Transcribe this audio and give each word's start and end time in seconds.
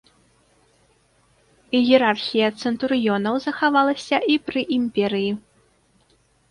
Іерархія 1.81 2.47
цэнтурыёнаў 2.65 3.35
захавалася 3.45 4.17
і 4.33 4.43
пры 4.51 4.61
імперыі. 4.79 5.31